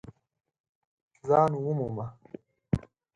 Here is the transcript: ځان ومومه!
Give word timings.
ځان 1.27 1.51
ومومه! 1.63 2.07